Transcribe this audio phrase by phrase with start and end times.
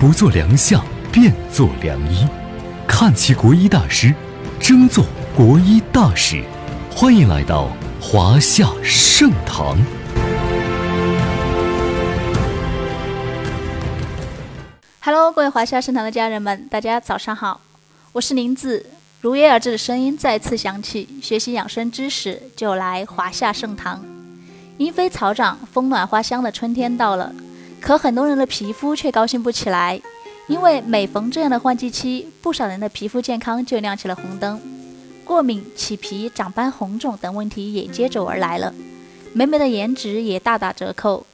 [0.00, 2.26] 不做良相，便做良医。
[2.88, 4.14] 看齐国医大师，
[4.58, 5.04] 争做
[5.36, 6.42] 国医大使。
[6.90, 7.68] 欢迎来到
[8.00, 9.76] 华夏盛堂。
[15.02, 17.60] Hello，各位华夏盛堂的家人们，大家早上好，
[18.12, 18.86] 我是林子。
[19.20, 24.02] 如约而至的声音再次响起，学习养生知识就来华夏盛堂。
[24.78, 27.30] 莺飞草长，风暖花香的春天到了，
[27.80, 30.00] 可很多人的皮肤却高兴不起来，
[30.46, 34.60] 因为每逢这样的换季期，不少人的皮肤健康就亮起了红灯，
[35.24, 38.72] 过敏、起皮、长斑、红肿等问题也接踵而来了，
[39.32, 41.26] 美美的颜值也大打折扣。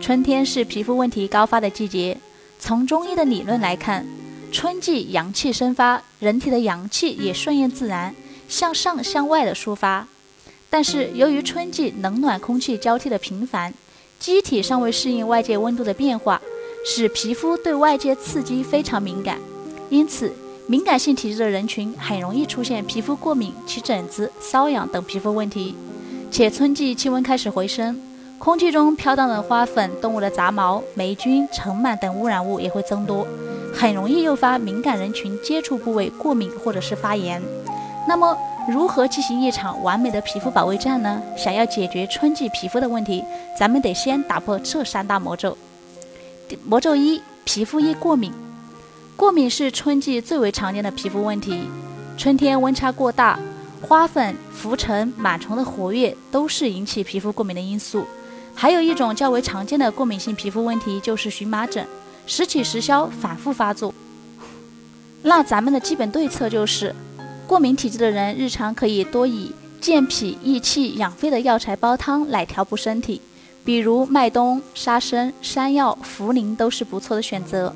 [0.00, 2.18] 春天是皮肤问题高发的季节。
[2.60, 4.06] 从中医的理论来看，
[4.52, 8.14] 春季阳气生发，人体的阳气也顺应自然
[8.48, 10.06] 向上向外的抒发。
[10.70, 13.72] 但是由于春季冷暖空气交替的频繁，
[14.24, 16.40] 机体尚未适应外界温度的变化，
[16.82, 19.36] 使皮肤对外界刺激非常敏感。
[19.90, 20.32] 因此，
[20.66, 25.74] 敏感性体质的人群很容易出现皮肤过敏、起疹子、瘙痒等皮肤问题。
[26.30, 28.00] 且春季气温开始回升。
[28.38, 33.26] 空气中飘荡的花粉、动物的杂毛、霉菌、尘螨等污染物也会增多，
[33.74, 37.42] 很容易诱发敏感人群接触部位过敏或者是发炎。
[38.08, 38.34] 那么，
[38.66, 41.20] 如何进行一场完美的皮肤保卫战呢？
[41.36, 43.22] 想要解决春季皮肤的问题，
[43.58, 45.56] 咱们得先打破这三大魔咒。
[46.64, 48.32] 魔咒一：皮肤易过敏。
[49.16, 51.68] 过敏是春季最为常见的皮肤问题。
[52.16, 53.38] 春天温差过大，
[53.82, 58.06] 花粉、浮尘、螨虫的活跃都是引起皮肤过敏的因素。
[58.54, 61.86] 还有一种较为常见的过敏性皮肤问题，就是荨麻疹，
[62.26, 63.92] 时起时消，反复发作。
[65.22, 66.94] 那咱们的基本对策就是，
[67.46, 73.20] 过敏体质的人日常可以多以健脾益气、养肺的药材煲汤来调补身体，
[73.64, 77.74] 比如麦冬、沙参、山药、茯苓都是不错的选择。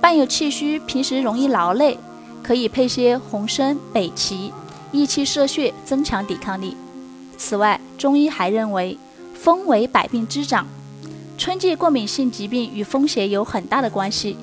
[0.00, 1.98] 伴有气虚，平时容易劳累，
[2.42, 4.52] 可以配些红参、北芪，
[4.90, 6.76] 益气摄血，增强抵抗力。
[7.36, 8.98] 此外，中医还认为。
[9.34, 10.64] 风为百病之长，
[11.36, 14.36] 春季过敏性疾病与风邪有很大的关系。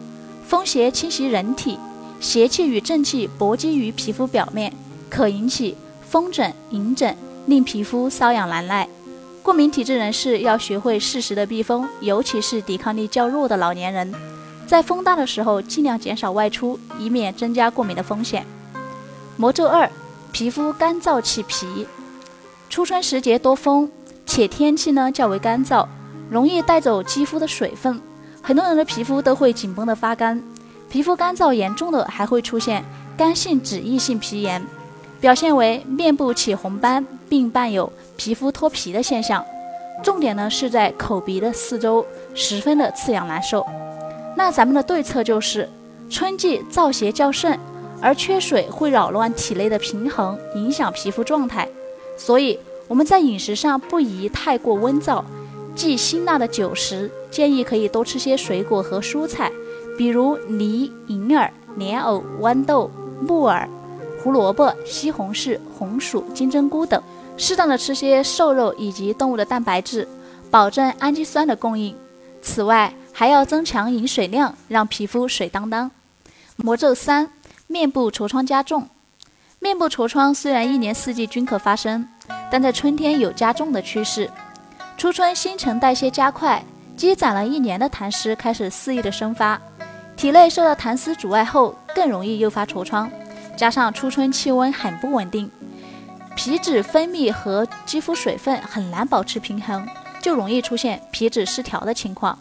[0.46, 1.80] 风邪侵袭人体，
[2.20, 4.74] 邪气与正气搏击于皮肤表面，
[5.10, 7.16] 可引起风疹、隐疹，
[7.46, 8.88] 令皮肤瘙痒难耐。
[9.42, 14.14] 过敏体质人士要学会适时的避风，尤其是抵抗力较弱的老年人，
[14.68, 18.46] 在风大的时候尽量减少外出，以免增加过敏的风险。
[19.38, 19.90] 魔咒二：
[20.32, 21.88] 皮肤干燥起皮。
[22.70, 23.90] 初春时节多风。
[24.32, 25.88] 且天气呢较为干燥，
[26.30, 28.00] 容易带走肌肤的水分，
[28.44, 30.40] 很多人的皮肤都会紧绷的发干。
[30.90, 32.84] 皮肤干燥严重的还会出现
[33.16, 34.66] 干性脂溢性皮炎，
[35.22, 39.46] 表现为面部起红斑，并伴有皮肤脱皮的现象。
[40.04, 43.66] 重点呢是在口鼻的四周，十分的刺痒难受。
[44.36, 45.70] 那咱们的对策就是，
[46.10, 47.58] 春季燥邪较盛，
[48.02, 51.68] 而缺水会扰乱体内的平衡，影响皮肤状态，
[52.18, 52.60] 所以。
[52.88, 55.24] 我们在饮食上不宜太过温燥，
[55.76, 59.52] 忌辛辣的酒食，建议可以多吃些水果和蔬菜，
[60.00, 62.90] 比如梨、银耳、莲藕、豌豆、
[63.20, 63.68] 木耳、
[64.24, 67.04] 胡萝卜、西红柿、红薯、金针菇等，
[67.36, 70.08] 适当的吃些瘦肉以及动物的蛋白质，
[70.50, 71.94] 保证氨基酸的供应。
[72.42, 75.92] 此外，还要增强饮水量，让皮肤水当当。
[76.56, 77.30] 魔咒三：
[77.68, 78.88] 面部痤疮加重。
[79.60, 82.08] 面部痤疮虽然一年四季均可发生。
[82.50, 84.32] 但在春天有加重的趋势，
[84.96, 86.64] 初春新陈代谢加快，
[86.96, 89.60] 积攒了一年的痰湿开始肆意的生发，
[90.20, 93.10] 体内受到痰湿阻碍后，更容易诱发痤疮。
[93.56, 95.50] 加上初春气温很不稳定，
[96.36, 99.88] 皮脂分泌和肌肤水分很难保持平衡，
[100.22, 102.38] 就容易出现皮脂失调的情况。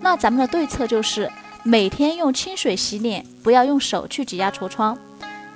[0.00, 1.30] 那咱们的对策就是
[1.62, 4.96] 每天用清水洗脸，不要用手去挤压痤疮。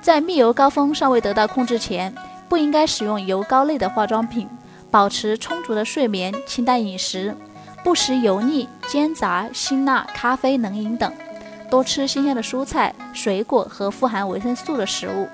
[0.03, 2.15] 在泌油高峰尚未得到控制前。
[2.51, 4.47] 不应该使用油膏类的化妆品，
[4.91, 7.35] 保持充足的睡眠，清淡饮食，
[7.83, 11.11] 不食油腻、煎炸、辛辣、咖啡、冷饮等，
[11.73, 15.27] 多吃新鲜的蔬菜、水果和富含维生素的食物。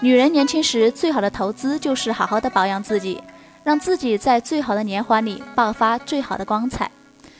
[0.00, 3.22] 女人年轻时最好的投资就是好好的保养自己，
[3.62, 6.90] 让自己在最好的年华里爆发最好的光彩。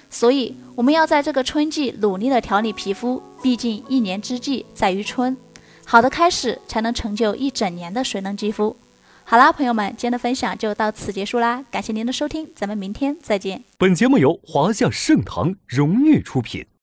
[0.08, 5.36] 所以，我们要在这个春季努力的调理皮肤，毕竟一年之计在于春，
[5.84, 8.76] 好的开始才能成就一整年的水嫩肌肤。
[9.24, 13.64] 好啦，朋友们，今天的分享就到此结束啦，感谢您的收听，咱们明天再见。
[13.76, 16.68] 本节目由华夏盛唐荣誉出品。